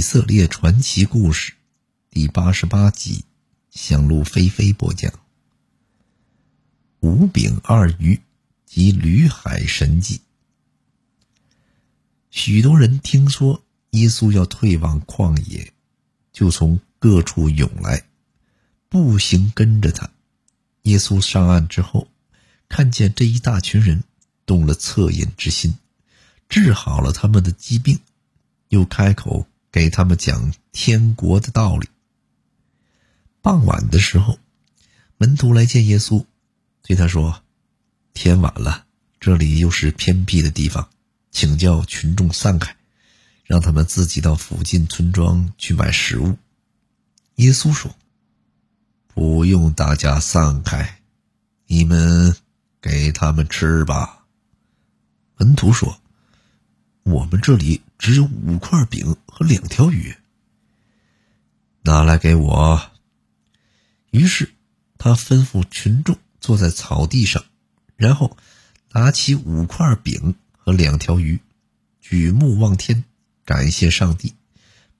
[0.00, 1.52] 以色列传奇故事
[2.08, 3.22] 第八十八集，
[3.68, 5.12] 向路飞飞播讲。
[7.00, 8.18] 五饼二鱼
[8.64, 10.22] 及吕海神迹。
[12.30, 15.70] 许多人听说耶稣要退往旷野，
[16.32, 18.02] 就从各处涌来，
[18.88, 20.08] 步行跟着他。
[20.84, 22.08] 耶稣上岸之后，
[22.70, 24.02] 看见这一大群人，
[24.46, 25.76] 动了恻隐之心，
[26.48, 28.00] 治好了他们的疾病，
[28.70, 29.46] 又开口。
[29.72, 31.88] 给他们讲天国的道理。
[33.40, 34.38] 傍晚的时候，
[35.16, 36.24] 门徒来见耶稣，
[36.82, 37.42] 对他说
[38.12, 38.86] ：“天晚了，
[39.20, 40.90] 这里又是偏僻的地方，
[41.30, 42.76] 请叫群众散开，
[43.44, 46.36] 让他们自己到附近村庄去买食物。”
[47.36, 47.94] 耶稣说
[49.14, 51.00] ：“不用大家散开，
[51.66, 52.36] 你们
[52.80, 54.24] 给他们吃吧。”
[55.38, 56.00] 门徒说。
[57.02, 60.14] 我们这里只有五块饼和两条鱼，
[61.80, 62.90] 拿来给我。
[64.10, 64.52] 于是，
[64.98, 67.42] 他吩咐群众坐在草地上，
[67.96, 68.36] 然后
[68.92, 71.40] 拿起五块饼和两条鱼，
[72.02, 73.04] 举目望天，
[73.46, 74.34] 感谢上帝，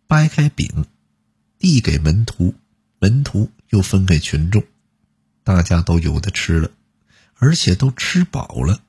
[0.06, 0.86] 掰开饼，
[1.58, 2.54] 递给门徒，
[2.98, 4.64] 门徒又分给群众，
[5.44, 6.70] 大家都有的吃了，
[7.34, 8.80] 而且都吃饱了。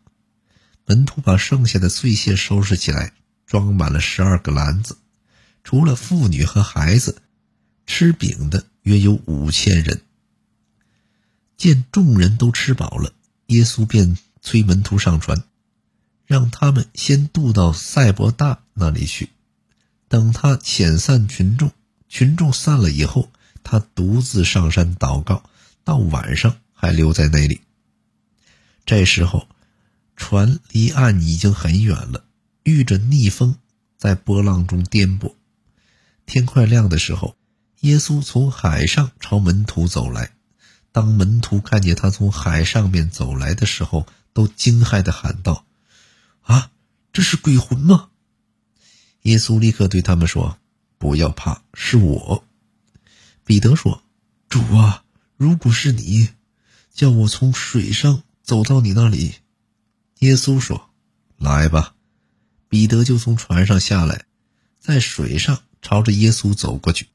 [0.86, 3.12] 门徒把剩下的碎屑收拾起来，
[3.46, 4.98] 装满了十二个篮子。
[5.64, 7.22] 除了妇女和孩子，
[7.86, 10.02] 吃饼的约有五千人。
[11.58, 13.14] 见众人都吃饱了，
[13.48, 15.44] 耶稣便催门徒上船，
[16.26, 19.30] 让他们先渡到赛博大那里去。
[20.08, 21.72] 等他遣散群众，
[22.10, 23.32] 群众散了以后，
[23.64, 25.44] 他独自上山祷告，
[25.84, 27.62] 到晚上还留在那里。
[28.86, 29.48] 这时候。
[30.18, 32.26] 船离岸已经很远了，
[32.62, 33.56] 遇着逆风，
[33.98, 35.34] 在波浪中颠簸。
[36.26, 37.36] 天快亮的时候，
[37.82, 40.34] 耶稣从海上朝门徒走来。
[40.94, 45.66] 当门徒看见他从海上面走来的时候，都惊骇地喊道
[46.44, 46.72] ：“啊，
[47.14, 48.10] 这是鬼魂吗？”
[49.24, 50.58] 耶稣立刻对他们说
[50.98, 52.44] ：“不要怕，是我。”
[53.46, 54.04] 彼得说
[54.50, 55.04] ：“主啊，
[55.38, 56.30] 如果是你，
[56.94, 59.36] 叫我从水上走到你那里。”
[60.20, 60.90] 耶稣说
[61.38, 61.96] ：“来吧。”
[62.68, 64.26] 彼得就从船上下来，
[64.80, 67.08] 在水上朝着耶稣走过去。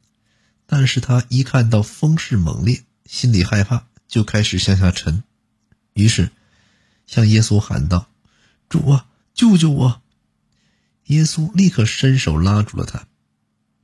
[0.67, 5.23] 但是他一看到风势猛烈，心里害怕，就开始向下沉。
[5.93, 6.33] 于是
[7.07, 8.09] 向耶稣喊道
[8.69, 10.03] ：“主啊，救救我！”
[11.07, 13.07] 耶稣立刻伸手拉住了他。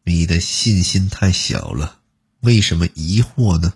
[0.05, 2.01] 你的信心太小了，
[2.41, 3.75] 为什么疑惑呢？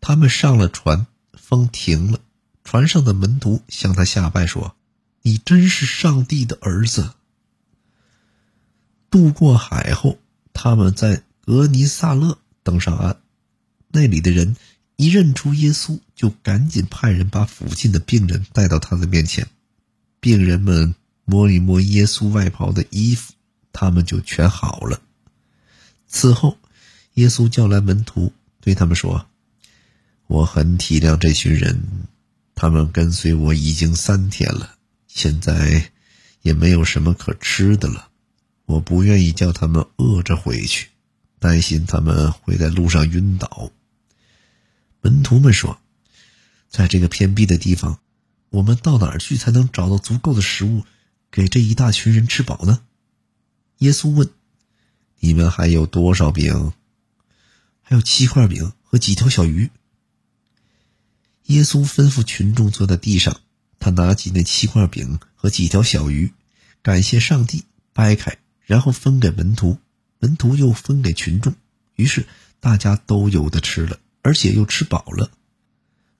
[0.00, 2.20] 他们上了船，风停了。
[2.64, 4.74] 船上的门徒向他下拜说
[5.22, 7.12] ：“你真是上帝的儿子。”
[9.16, 10.18] 渡过海后，
[10.52, 13.16] 他们在格尼萨勒登上岸。
[13.88, 14.54] 那里的人
[14.96, 19.48] 一认出耶稣，就赶紧派人把附近的病人带到他的面前。
[20.20, 20.94] 病人们
[21.24, 23.32] 摸一摸耶稣外袍的衣服，
[23.72, 25.00] 他们就全好了。
[26.06, 26.58] 此后，
[27.14, 29.26] 耶稣叫来门徒，对他们说
[30.28, 31.80] ：“我很体谅这群人。”
[32.54, 34.76] 他们跟随我已经三天了，
[35.08, 35.90] 现在
[36.42, 38.10] 也没有什么可吃的了。
[38.66, 40.88] 我不愿意叫他们饿着回去，
[41.38, 43.70] 担心他们会在路上晕倒。
[45.00, 45.80] 门徒们说
[46.68, 48.00] ：“在这个偏僻的地方，
[48.50, 50.84] 我们到哪儿去才能找到足够的食物，
[51.30, 52.82] 给这一大群人吃饱呢？”
[53.78, 54.30] 耶稣问
[55.20, 56.72] ：“你们还有多少饼
[57.82, 59.70] ？”“还有七块饼和几条小鱼。”
[61.46, 63.40] 耶稣吩咐群众坐在地上，
[63.78, 66.32] 他拿起那七块饼和几条小鱼，
[66.82, 67.62] 感谢上帝，
[67.92, 69.78] 掰开，然后分给门徒，
[70.18, 71.54] 门徒又分给群众，
[71.94, 72.26] 于是
[72.60, 75.30] 大家都有的吃了，而且又吃饱了。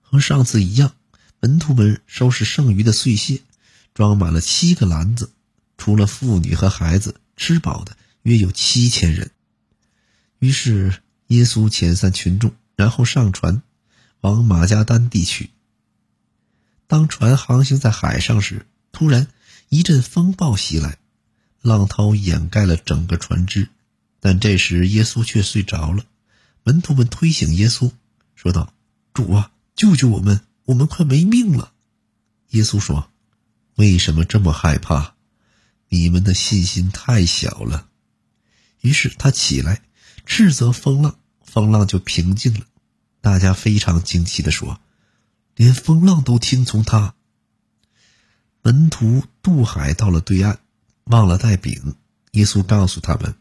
[0.01, 0.95] 和上次一样，
[1.39, 3.41] 门徒们收拾剩余的碎屑，
[3.93, 5.29] 装满了七个篮子，
[5.77, 9.29] 除了妇女和孩子，吃饱的约有七千人。
[10.39, 13.61] 于是耶稣遣散群众，然后上船。
[14.21, 15.51] 往马加丹地区。
[16.87, 19.27] 当船航行在海上时，突然
[19.69, 20.97] 一阵风暴袭来，
[21.67, 23.69] 浪涛掩盖了整个船只。
[24.19, 26.03] 但这时耶稣却睡着了。
[26.63, 27.91] 门徒们推醒耶稣，
[28.33, 28.73] 说道
[29.13, 30.41] ：“主啊，救救我们！
[30.65, 31.71] 我们快没命了。”
[32.49, 33.11] 耶稣说
[33.75, 35.13] ：“为什么这么害怕？
[35.89, 37.87] 你们的信心太小了。”
[38.81, 39.83] 于是他起来，
[40.25, 42.65] 斥责风浪，风浪就平静了。
[43.21, 44.81] 大家非常惊奇地说
[45.55, 47.13] ：“连风浪都听从他。”
[48.61, 50.59] 门徒渡海到了对岸，
[51.09, 51.95] 忘了带饼。
[52.31, 53.35] 耶稣告诉他们：“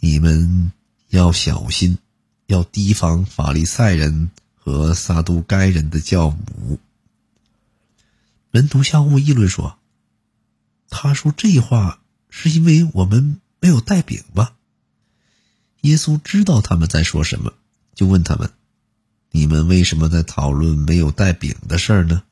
[0.00, 0.72] 你们
[1.08, 1.98] 要小心，
[2.46, 6.78] 要提防法利赛人和撒都该人的教母。”
[8.52, 9.78] 门徒相互议论说
[10.90, 14.56] ：“他说这话是因为我们没有带饼吧？”
[15.82, 17.54] 耶稣知道他们在说什么，
[17.94, 18.52] 就问他们
[19.30, 22.24] ：“你们为什么在讨论没有带饼的事儿呢？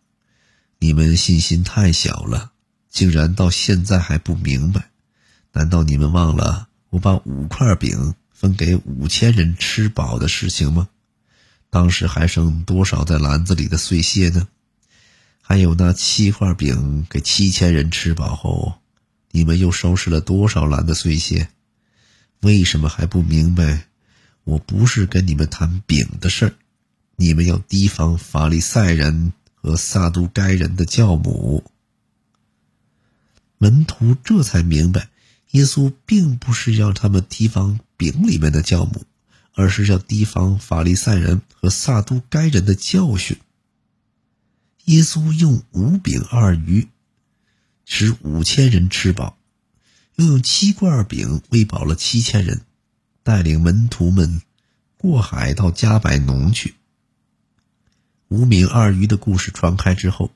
[0.80, 2.52] 你们信心太小了，
[2.90, 4.90] 竟然到现在还不明白。
[5.52, 10.88] 难道你们忘了我把五块饼分给五千人吃饱的事情吗？
[11.70, 14.48] 当时还剩多少在篮子里的碎屑呢？
[15.40, 18.74] 还有那七块饼给七千人吃饱后，
[19.30, 21.48] 你们又收拾了多少篮的碎屑？”
[22.40, 23.86] 为什么还不明白？
[24.44, 26.54] 我不是跟你们谈饼的事儿，
[27.16, 31.64] 你们要提防法利赛人和撒都该人的教母。
[33.58, 35.10] 门徒这才明白，
[35.50, 39.04] 耶稣并不是要他们提防饼里面的教母，
[39.54, 43.36] 而是要提防法利赛人和撒都该人的教训。
[44.84, 46.88] 耶稣用五饼二鱼，
[47.84, 49.36] 使五千人吃饱。
[50.14, 52.62] 又用七罐饼喂饱了七千人，
[53.22, 54.42] 带领门徒们
[54.96, 56.74] 过海到加百农去。
[58.28, 60.32] 五饼二鱼的故事传开之后，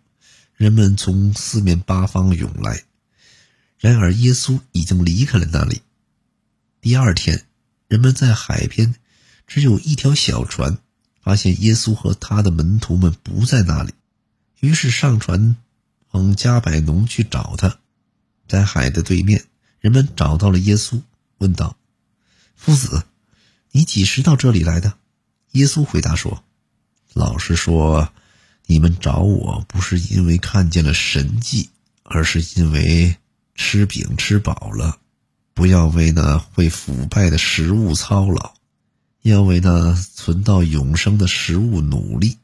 [0.56, 2.82] 人们从四面八方涌来。
[3.82, 5.82] 然而耶稣已经离开了那里。
[6.81, 7.46] 第二天，
[7.88, 8.94] 人们在海边
[9.49, 10.79] 只有一条小船，
[11.20, 13.93] 发现耶稣和他的门徒们不在那里，
[14.61, 15.56] 于是上船
[16.12, 17.81] 往加百农去找他。
[18.46, 19.44] 在海的对面。
[19.81, 21.02] 人们找到了耶稣，
[21.38, 21.76] 问道
[22.55, 23.02] ：“夫子，
[23.73, 24.96] 你几时到这里来的？”
[25.58, 26.44] 耶稣回答说
[27.14, 28.12] ：“老实说，
[28.67, 31.70] 你们找我不是因为看见了神迹，
[32.05, 33.17] 而是因为
[33.54, 34.99] 吃饼吃饱了。
[35.54, 38.54] 不要为那会腐败的食物操劳，
[39.22, 42.38] 要为那存到永生的食物努力。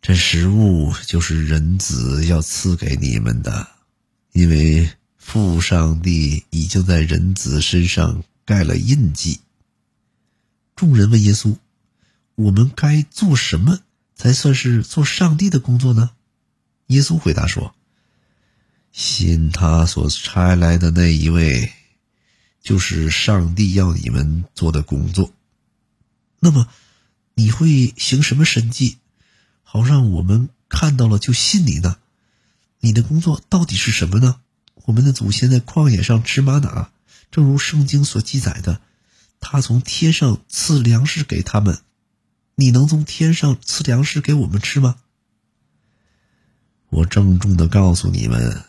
[0.00, 3.68] 这食物就是人子要赐给你们的，
[4.32, 4.90] 因为。”
[5.28, 9.40] 父上帝已经在人子身上盖了印记。
[10.74, 11.54] 众人问耶稣
[12.34, 13.80] ：“我们该做什么
[14.16, 16.12] 才算是做上帝的工作呢？”
[16.88, 17.74] 耶稣回答说
[18.92, 21.72] ：“信他所差来的那一位，
[22.62, 25.32] 就是上帝要你们做的工作。
[26.40, 26.68] 那么，
[27.34, 28.98] 你会行什么神迹，
[29.62, 31.98] 好让我们看到了就信你呢？
[32.80, 34.40] 你的工作到底是什么呢？”
[34.86, 36.90] 我们的祖先在旷野上吃玛瑙，
[37.30, 38.80] 正如圣经所记载的，
[39.38, 41.80] 他从天上赐粮食给他们。
[42.54, 44.96] 你能从天上赐粮食给我们吃吗？
[46.88, 48.64] 我郑重的告诉你们，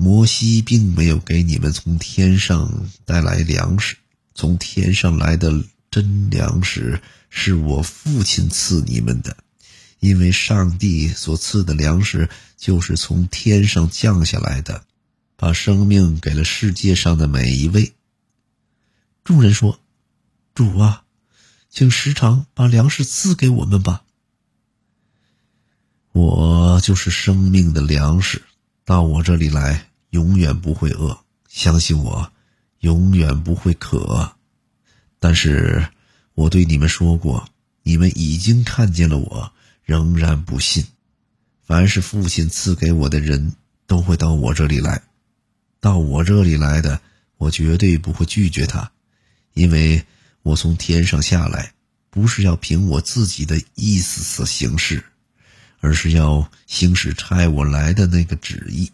[0.00, 3.98] 摩西并没有给你们从天上带来粮食，
[4.34, 9.36] 从天上来的真粮食是我父亲赐你们的，
[9.98, 14.84] 因为上帝所赐的粮食就是从天上降下来的。
[15.36, 17.94] 把生命给了世界上的每一位。
[19.24, 19.80] 众人说
[20.54, 21.04] ：“主啊，
[21.70, 24.02] 请时常把粮食赐给我们吧。
[26.12, 28.42] 我就是生命的粮食，
[28.84, 31.24] 到我这里来，永远不会饿。
[31.48, 32.32] 相信我，
[32.80, 34.36] 永远不会渴。
[35.18, 35.88] 但是
[36.34, 37.48] 我对你们说过，
[37.82, 39.52] 你们已经看见了我，
[39.84, 40.84] 仍然不信。
[41.64, 43.54] 凡是父亲赐给我的人，
[43.86, 45.02] 都会到我这里来。”
[45.82, 47.00] 到我这里来的，
[47.38, 48.92] 我绝对不会拒绝他，
[49.54, 50.04] 因为
[50.42, 51.72] 我从天上下来，
[52.10, 55.02] 不是要凭我自己的意思行事，
[55.80, 58.92] 而是要行使差我来的那个旨意。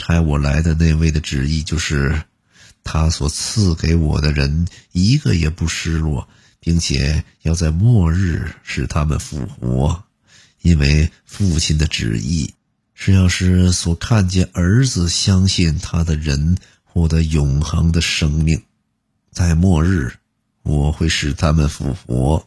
[0.00, 2.22] 差我来的那位的旨意就是，
[2.82, 6.26] 他所赐给我的人一个也不失落，
[6.58, 10.02] 并且要在末日使他们复活，
[10.62, 12.50] 因为父亲的旨意。
[12.94, 18.62] 是要是所看见儿子相信他的人获得永恒的生命，
[19.30, 20.12] 在末日，
[20.62, 22.46] 我会使他们复活。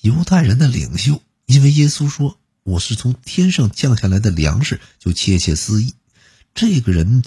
[0.00, 5.94] 犹太人的领袖因为耶稣说我是从天上降下来的粮食，就窃窃私议：
[6.54, 7.22] 这个人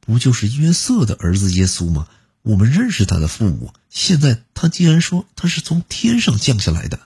[0.00, 2.08] 不就是约瑟的儿子耶稣吗？
[2.42, 7.00] 我们认识他的父母，现在他竟然说他是从天上降下来的。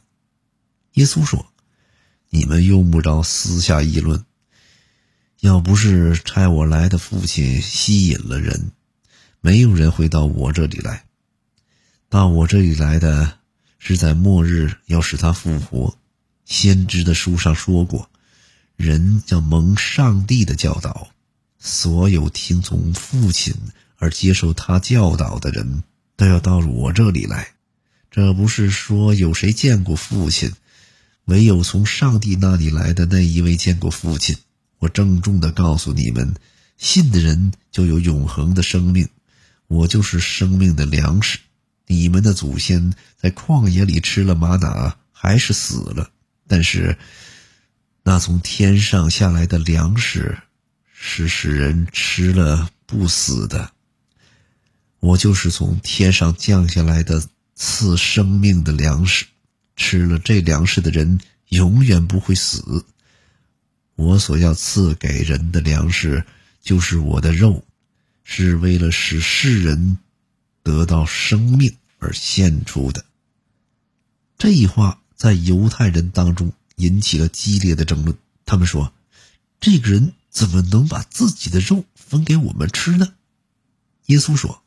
[0.95, 1.47] 耶稣说。
[2.35, 4.25] 你们用不着私下议论。
[5.41, 8.73] 要不是差我来的父亲吸引了人，
[9.43, 11.05] 没有人会到我这里来。
[12.09, 13.39] 到我这里来的
[13.79, 15.99] 是在末日要使他复活。
[16.52, 18.11] 先知的书上说过，
[18.76, 21.09] 人要蒙上帝的教导，
[21.59, 23.54] 所有听从父亲
[23.97, 25.82] 而接受他教导的人
[26.14, 27.54] 都要到我这里来。
[28.11, 30.52] 这不是说有谁见过父亲，
[31.25, 34.37] 唯有从上帝那里来的那一位见过父亲。
[34.78, 36.35] 我郑重地告诉你们，
[36.76, 39.09] 信的人就有永恒的生命，
[39.68, 41.38] 我就是生命的粮食。
[41.87, 46.11] 你们的祖先在旷野里吃了玛瑙，还是死了。
[46.47, 46.97] 但是，
[48.03, 50.39] 那从天上下来的粮食，
[50.93, 53.73] 是使人吃了不死的。
[55.01, 57.23] 我就是从天上降下来的
[57.55, 59.27] 赐生命的粮食，
[59.77, 62.85] 吃了这粮食的人永远不会死。
[63.95, 66.25] 我所要赐给人的粮食，
[66.63, 67.65] 就是我的肉，
[68.25, 69.99] 是为了使世人
[70.63, 71.77] 得到生命。
[72.05, 73.05] 而献出的
[74.37, 78.19] 这一话，在犹太人当中引起了激烈的争论。
[78.45, 78.93] 他们说
[79.61, 83.12] ：“这个人怎么能把自己的肉分给我们吃呢？”
[84.07, 84.64] 耶稣说：“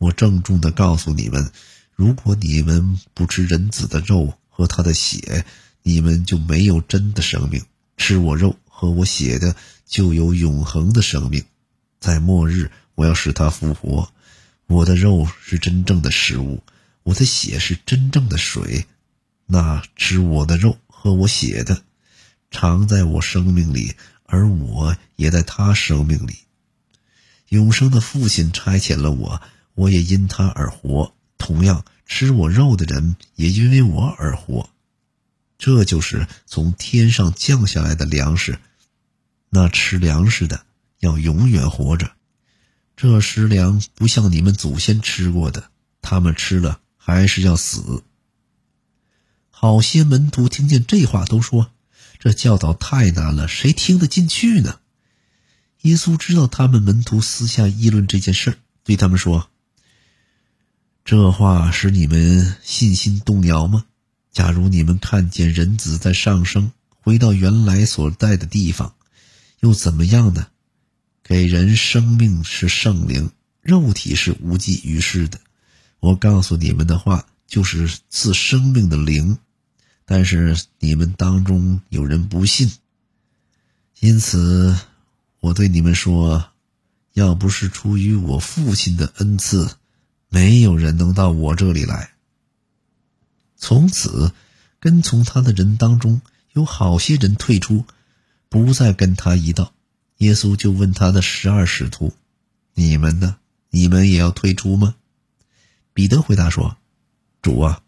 [0.00, 1.52] 我郑重地告诉你们，
[1.94, 5.44] 如果你们不吃人子的肉和他的血，
[5.82, 7.60] 你们就没有真的生命；
[7.98, 9.54] 吃我肉和我血的，
[9.84, 11.44] 就有永恒的生命。
[12.00, 14.10] 在末日，我要使他复活。
[14.66, 16.62] 我的肉是真正的食物。”
[17.02, 18.86] 我的血是真正的水，
[19.52, 21.82] 那吃我的肉喝我血的，
[22.52, 26.36] 常在我生命里，而我也在他生命里。
[27.48, 29.42] 永生的父亲差遣了我，
[29.74, 31.12] 我也因他而活。
[31.36, 34.70] 同样，吃我肉的人也因为我而活。
[35.58, 38.60] 这就是从天上降下来的粮食。
[39.48, 40.64] 那吃粮食的
[41.00, 42.12] 要永远活着。
[42.96, 46.80] 这食粮不像你们祖先吃过的，他们吃了。
[47.02, 48.04] 还是要死。
[49.62, 51.70] 好些门徒听见这话，都说
[52.18, 54.80] ：“这教导太难了，谁听得进去呢？”
[55.82, 59.50] 耶稣知道他们门徒私下议论这件事对他们说
[61.04, 63.84] ：“这话使你们信心动摇吗？
[64.32, 68.94] 假如你们看见人子在上升，回到原来所在的地方，
[69.60, 70.46] 又怎么样呢？
[71.22, 75.38] 给人生命是圣灵，肉体是无济于事的。”
[76.00, 79.36] 我告诉你们的话，就是赐生命的灵，
[80.10, 82.72] 但是你们当中有人不信，
[84.00, 84.76] 因此
[85.38, 86.50] 我对你们说，
[87.12, 89.76] 要不是出于我父亲的恩赐，
[90.28, 92.10] 没有人能到我这里来。
[93.56, 94.32] 从此，
[94.80, 96.20] 跟从他的人当中
[96.54, 97.84] 有好些人退出，
[98.48, 99.72] 不再跟他一道。
[100.16, 102.12] 耶稣就问他的十二使徒
[102.74, 103.36] ：“你们呢？
[103.70, 104.96] 你们也要退出吗？”
[105.94, 106.76] 彼得回答说
[107.42, 107.84] ：“主啊，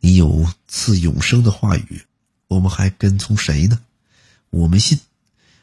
[0.00, 2.02] 你有赐永生的话语，
[2.46, 3.80] 我们还跟从谁呢？
[4.50, 5.00] 我们信，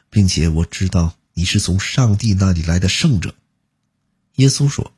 [0.09, 3.35] 并且我知道你是从上帝那里来的圣者。”
[4.35, 4.93] 耶稣说：“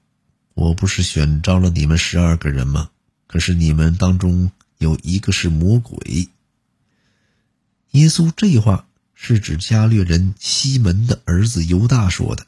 [0.56, 2.90] 我不是选召了你们十二个人吗？
[3.28, 6.30] 可是你们当中有一个是魔鬼。”
[7.92, 12.48] 耶稣这话是指加略人西门的儿子犹大说的。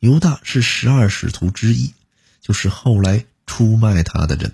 [0.00, 1.92] 犹大是十二使徒之一，
[2.40, 3.24] 就是后来。
[3.50, 4.52] 出卖他的人。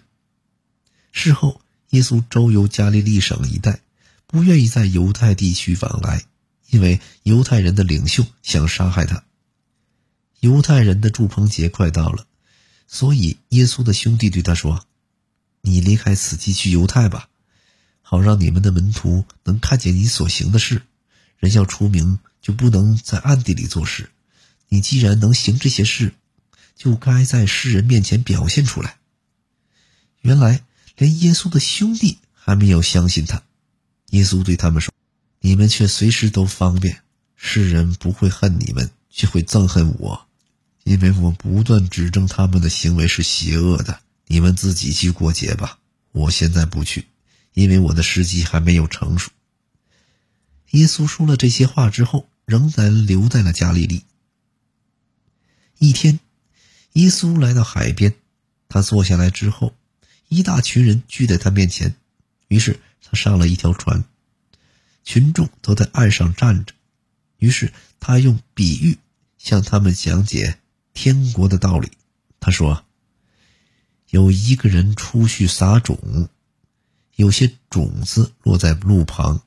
[1.10, 1.60] 事后，
[1.94, 3.78] 耶稣周游加利利省一带，
[4.26, 6.24] 不愿意在犹太地区往来，
[6.70, 9.22] 因为犹太人的领袖想杀害他。
[10.40, 12.26] 犹太人的祝棚节快到了，
[12.88, 14.84] 所以耶稣的兄弟对他说
[15.62, 17.28] ：“你离开此地去犹太吧，
[18.02, 20.82] 好让你们的门徒能看见你所行的事。
[21.38, 24.10] 人要出名，就不能在暗地里做事。
[24.68, 26.12] 你既然能行这些事。”
[26.76, 28.96] 就该在世人面前表现出来。
[30.22, 30.64] 原来
[30.96, 33.42] 连耶稣的兄弟还没有相信他，
[34.10, 34.92] 耶稣对他们说
[35.40, 37.02] ：“你们却随时都方便，
[37.36, 40.26] 世人不会恨你们，却会憎恨我，
[40.84, 44.00] 因为我不断指证他们的行为是邪恶的。
[44.26, 45.78] 你们自己去过节吧，
[46.12, 47.06] 我现在不去，
[47.52, 49.30] 因为我的时机还没有成熟。”
[50.72, 54.02] 耶稣说了这些话之后，仍然留在了加利利。
[55.78, 56.20] 一天。
[56.94, 58.14] 耶稣来到海边，
[58.68, 59.74] 他坐下来之后，
[60.28, 61.94] 一大群人聚在他面前。
[62.48, 64.04] 于是他上了一条船，
[65.04, 66.74] 群众都在岸上站着。
[67.38, 68.98] 于是他用比喻
[69.38, 70.58] 向他们讲解
[70.92, 71.90] 天国的道理。
[72.40, 72.84] 他说
[74.10, 76.28] ：“有一个人出去撒种，
[77.16, 79.42] 有些种子落在路旁，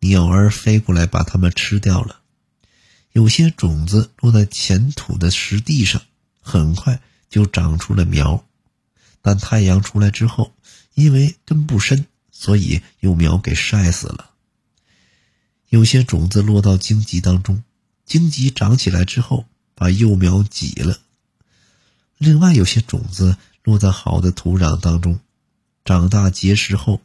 [0.00, 2.22] 鸟儿飞过来把它们吃掉了；
[3.12, 6.02] 有些种子落在浅土的石地上。”
[6.44, 7.00] 很快
[7.30, 8.44] 就长出了苗，
[9.22, 10.52] 但太阳出来之后，
[10.94, 14.32] 因为根不深，所以幼苗给晒死了。
[15.68, 17.62] 有些种子落到荆棘当中，
[18.04, 20.98] 荆棘长起来之后，把幼苗挤了。
[22.18, 25.18] 另外有些种子落在好的土壤当中，
[25.84, 27.00] 长大结实后，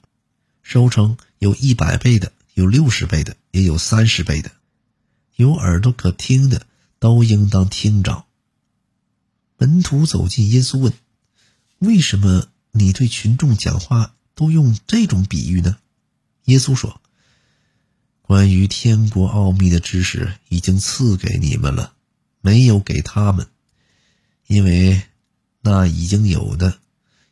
[0.62, 4.52] 收成有一百倍的，有六十倍的，也有三十倍的。
[5.38, 6.66] 有耳朵可听的，
[7.00, 8.26] 都应当听着。
[9.58, 10.92] 门徒走近耶稣问
[11.80, 15.78] ：“为什么你对群众讲话都用这种比喻呢？”
[16.46, 17.02] 耶稣说
[18.22, 21.94] ：“关于天国奥秘的知识已经赐给你们了，
[22.42, 23.48] 没有给他们，
[24.48, 25.02] 因为。”
[25.60, 26.80] 那已经有的，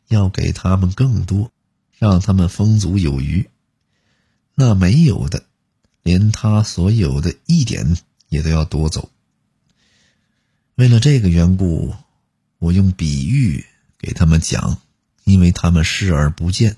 [0.08, 1.50] 要给他们更多，
[1.96, 3.48] 让他们丰足有余；
[4.54, 5.46] 那没有的，
[6.02, 7.96] 连他所有的一点
[8.28, 9.10] 也都要夺走。
[10.74, 11.94] 为了这个缘故，
[12.58, 13.64] 我用比喻
[14.06, 14.78] 给他们讲，
[15.24, 16.76] 因为他们视而不见，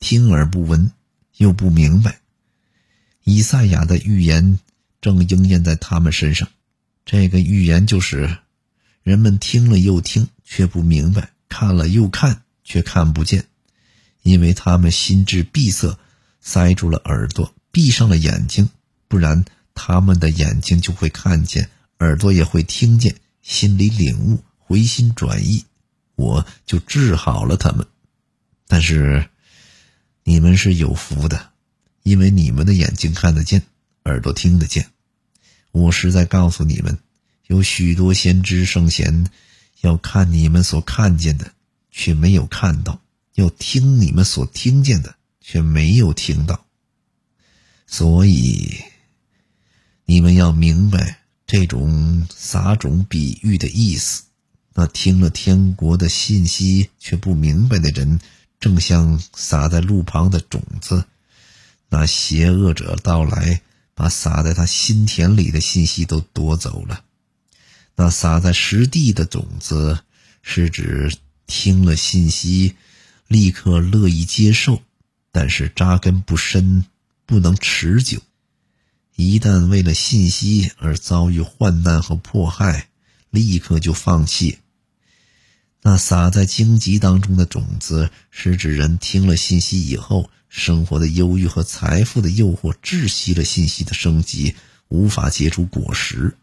[0.00, 0.90] 听而不闻，
[1.36, 2.18] 又不明白。
[3.22, 4.58] 以赛亚的预言
[5.00, 6.48] 正应验在他们身上。
[7.06, 8.38] 这个预言就是。
[9.04, 13.44] 人们听了又听，却不明白；看了又看，却看不见，
[14.22, 15.98] 因为他们心智闭塞，
[16.40, 18.68] 塞住了耳朵，闭上了眼睛。
[19.06, 25.66] 不然，他们的眼睛就会看见，耳朵也会听见，心里领悟，回心转意，
[26.14, 27.86] 我就治好了他们。
[28.66, 29.28] 但是，
[30.22, 31.50] 你们是有福的，
[32.02, 33.62] 因为你们的眼睛看得见，
[34.04, 34.90] 耳朵听得见。
[35.72, 36.98] 我实在告诉你们。
[37.46, 39.26] 有许多先知圣贤，
[39.82, 41.52] 要看你们所看见的，
[41.90, 43.02] 却没有看到；
[43.34, 46.64] 要听你们所听见的，却没有听到。
[47.86, 48.80] 所以，
[50.06, 54.22] 你们要明白这种撒种比喻的意思。
[54.74, 58.20] 那听了天国的信息却不明白的人，
[58.58, 61.04] 正像撒在路旁的种子。
[61.88, 63.62] 那邪恶者到来，
[63.94, 67.04] 把撒在他心田里的信息都夺走了。
[67.94, 70.00] 那撒在实地的种子，
[70.42, 71.16] 是指
[71.46, 72.74] 听了信息，
[73.28, 74.82] 立刻乐意接受，
[75.30, 76.84] 但是扎根不深，
[77.26, 78.20] 不能持久。
[79.14, 82.88] 一旦为了信息而遭遇患难和迫害，
[83.30, 84.58] 立刻就放弃。
[85.86, 94.54] 那撒在荆棘当中的种子，是指人听了信息以后，生活的忧郁和财富的诱惑窒息了信息的升级，
[94.88, 96.38] 无法结出果实。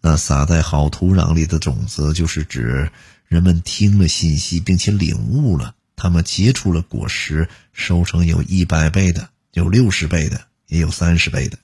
[0.00, 2.90] 那撒在好土壤里的种子，就是指
[3.28, 11.56] 人们听了信息，并且领悟了，他们结出了果实，收成有一百倍的，有六十倍的，也有三十倍的。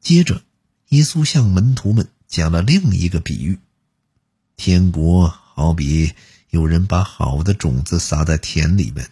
[0.00, 0.42] 接着，
[0.88, 3.60] 耶稣向门徒们讲了另一个比喻：
[4.58, 6.12] 天国好比
[6.50, 9.08] 有人把好的种子撒在田里面，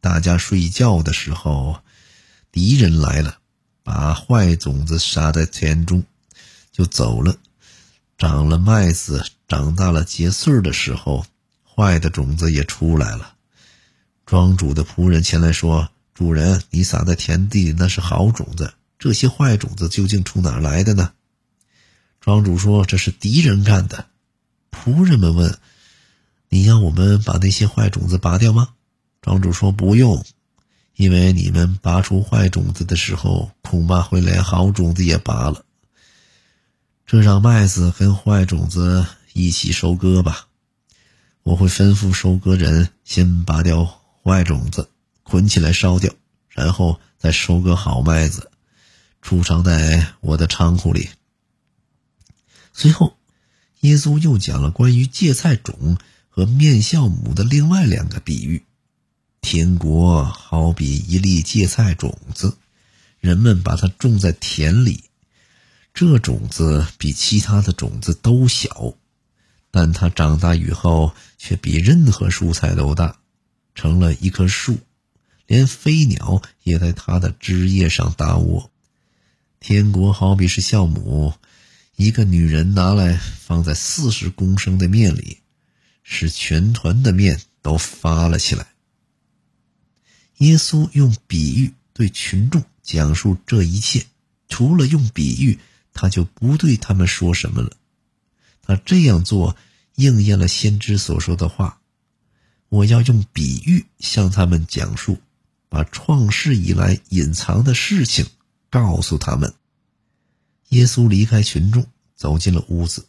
[0.00, 1.80] 大家睡觉的时候，
[2.50, 3.38] 敌人来了，
[3.84, 6.02] 把坏种子撒在田中。
[6.72, 7.36] 就走了，
[8.18, 11.24] 长了麦子，长大了结穗的时候，
[11.64, 13.34] 坏的种子也出来了。
[14.26, 21.12] 庄主的仆人前来说：“主人，你撒在田地里那是好种子，这些坏种子究竟从哪来的呢？”
[22.20, 24.06] 庄主说：“这是敌人干的。”
[24.70, 25.58] 仆人们问
[26.48, 28.70] ：“你要我们把那些坏种子拔掉吗？”
[29.20, 30.24] 庄主说：“不用，
[30.96, 35.64] 因为你们拔出坏种子的时候，恐怕会连好种子也拔了。”
[37.06, 40.46] 这让麦子跟坏种子一起收割吧。
[41.42, 44.90] 我会吩咐收割人先拔掉坏种子，
[45.22, 46.12] 捆起来烧掉，
[46.50, 48.50] 然后再收割好麦子，
[49.22, 51.08] 储藏在我的仓库里。
[52.72, 53.17] 随后，
[53.80, 55.96] 耶稣又讲了关于芥菜种
[56.28, 58.64] 和面酵母的另外两个比喻：
[59.40, 62.56] 天国好比一粒芥菜种子，
[63.20, 65.04] 人们把它种在田里。
[65.94, 68.94] 这种子比其他的种子都小，
[69.70, 73.18] 但它长大以后却比任何蔬菜都大，
[73.74, 74.78] 成了一棵树，
[75.46, 78.70] 连飞鸟也在它的枝叶上搭窝。
[79.58, 81.34] 天国好比是酵母，
[81.98, 85.38] 一个女人拿来放在四十公升的面里，
[86.04, 88.68] 使全团的面都发了起来。
[90.36, 94.06] 耶稣用比喻对群众讲述这一切，
[94.48, 95.58] 除了用比喻。
[96.00, 97.72] 他就不对他们说什么了。
[98.62, 99.56] 他这样做
[99.96, 101.80] 应验了先知所说的话
[102.70, 105.18] ：“我要用比喻向他们讲述，
[105.68, 108.24] 把创世以来隐藏的事情
[108.70, 109.52] 告诉他们。”
[110.68, 113.06] 耶稣离开群众，走进了屋子。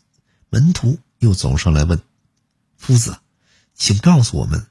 [0.50, 2.02] 门徒又走上来问
[2.78, 3.20] ：“夫子，
[3.76, 4.68] 请告诉我们，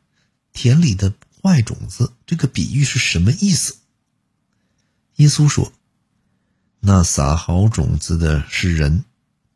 [0.53, 3.77] 田里的坏种子这个比喻是什么意思？”
[5.17, 5.73] 耶稣说。
[6.81, 9.05] 那撒好种子的是人，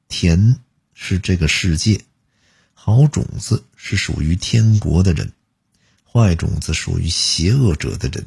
[0.08, 0.58] 田
[0.92, 2.04] 是这个世界，
[2.74, 5.32] 好种子是属于天国的人，
[6.04, 8.26] 坏种子属于邪恶者的人。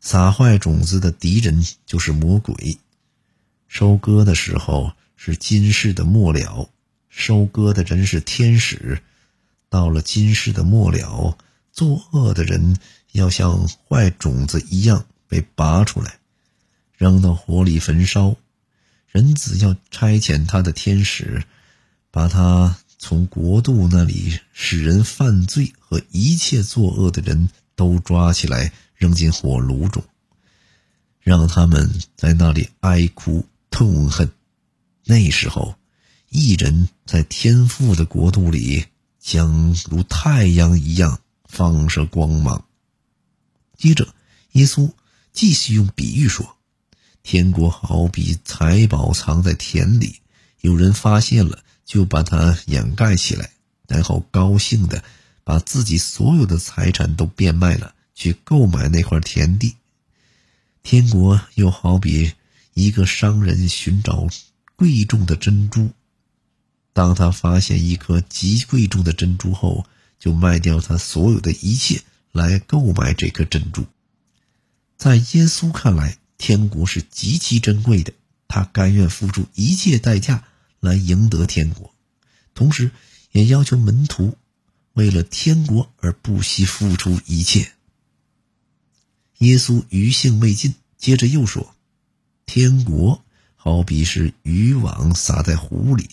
[0.00, 2.78] 撒坏种子的敌人就是魔鬼。
[3.68, 6.70] 收割的时候是今世的末了，
[7.08, 9.02] 收割的人是天使。
[9.68, 11.36] 到了今世的末了，
[11.72, 12.78] 作恶的人
[13.12, 16.18] 要像坏种子一样被拔出来，
[16.96, 18.36] 扔到火里焚烧。
[19.08, 21.42] 人子要差遣他的天使，
[22.10, 30.04] 把他从国度那里使人犯罪和一切作恶的人都抓起来，扔进火炉中，
[31.20, 33.44] 让他们在那里哀哭
[33.76, 34.32] 痛恨。
[35.04, 35.74] 那时候，
[36.30, 38.86] 一人在天父的国度里
[39.20, 42.64] 将如太阳一样放射光芒。
[43.76, 44.14] 接着，
[44.52, 44.90] 耶稣
[45.34, 46.56] 继续用比喻说。
[47.22, 50.20] 天国好比财宝藏在田里，
[50.62, 53.50] 有人发现了，就把它掩盖起来，
[53.86, 55.04] 然后高兴的
[55.44, 59.76] 把自己所有的财产都变卖了，去购买那块田地。
[60.82, 62.32] 天国又好比
[62.76, 64.28] 一个商人寻找
[64.76, 65.90] 贵重的珍珠，
[66.92, 69.86] 当他发现一颗极贵重的珍珠后，
[70.18, 73.86] 就卖掉他所有的一切来购买这颗珍珠。
[74.96, 76.18] 在耶稣看来。
[76.38, 78.12] 天国是极其珍贵的，
[78.46, 80.44] 他甘愿付出一切代价
[80.80, 81.94] 来赢得天国，
[82.54, 82.90] 同时
[83.32, 84.36] 也要求门徒
[84.92, 87.72] 为了天国而不惜付出一切。
[89.38, 91.74] 耶稣余兴未尽，接着又说
[92.46, 93.22] ：“天国
[93.56, 96.08] 好比是渔网撒在湖里，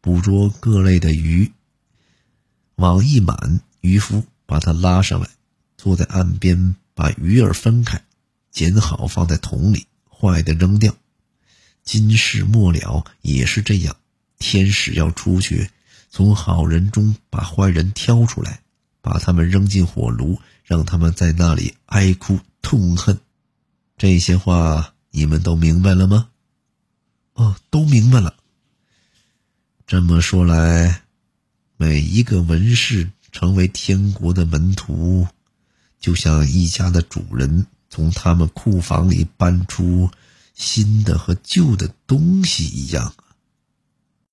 [0.00, 1.52] 捕捉各类的鱼。
[2.76, 5.28] 网一满，渔夫把它拉上来，
[5.76, 8.02] 坐在岸边，把鱼儿分开。”
[8.50, 10.94] 捡好放在桶里，坏的扔掉。
[11.82, 13.96] 今世末了也是这样，
[14.38, 15.70] 天使要出去，
[16.08, 18.60] 从好人中把坏人挑出来，
[19.02, 23.18] 把他们扔进火炉，让他们在那里哀哭痛恨。
[23.98, 26.28] 这些话你们都明白了吗？
[27.34, 28.34] 哦，都明白了。
[29.86, 31.02] 这么说来，
[31.76, 35.24] 每一个文士成为天国的门徒，
[36.00, 37.64] 就像一家的主人。
[37.88, 40.10] 从他们库房里搬出
[40.52, 43.14] 新的和旧的东西一样。